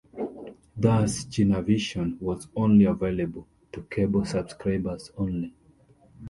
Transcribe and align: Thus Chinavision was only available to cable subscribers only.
Thus 0.75 1.25
Chinavision 1.29 2.19
was 2.19 2.47
only 2.55 2.85
available 2.85 3.45
to 3.71 3.83
cable 3.83 4.25
subscribers 4.25 5.11
only. 5.15 5.53